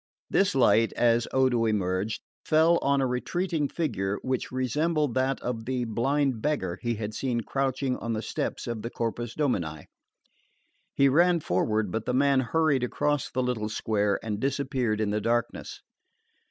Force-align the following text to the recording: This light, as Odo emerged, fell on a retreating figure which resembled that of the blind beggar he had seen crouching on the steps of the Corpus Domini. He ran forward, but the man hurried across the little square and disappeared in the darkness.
This 0.31 0.55
light, 0.55 0.93
as 0.93 1.27
Odo 1.31 1.65
emerged, 1.65 2.23
fell 2.43 2.79
on 2.81 3.01
a 3.01 3.05
retreating 3.05 3.67
figure 3.67 4.17
which 4.23 4.51
resembled 4.51 5.13
that 5.13 5.39
of 5.41 5.65
the 5.65 5.83
blind 5.85 6.41
beggar 6.41 6.79
he 6.81 6.95
had 6.95 7.13
seen 7.13 7.41
crouching 7.41 7.97
on 7.97 8.13
the 8.13 8.23
steps 8.23 8.65
of 8.65 8.81
the 8.81 8.89
Corpus 8.89 9.35
Domini. 9.35 9.85
He 10.95 11.07
ran 11.07 11.39
forward, 11.39 11.91
but 11.91 12.05
the 12.05 12.15
man 12.15 12.39
hurried 12.39 12.81
across 12.81 13.29
the 13.29 13.43
little 13.43 13.69
square 13.69 14.19
and 14.23 14.39
disappeared 14.39 14.99
in 14.99 15.11
the 15.11 15.21
darkness. 15.21 15.83